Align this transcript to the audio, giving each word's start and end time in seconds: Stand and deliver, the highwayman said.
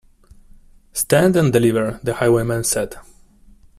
Stand 0.93 1.35
and 1.35 1.53
deliver, 1.53 1.99
the 2.01 2.15
highwayman 2.15 2.63
said. 2.63 2.95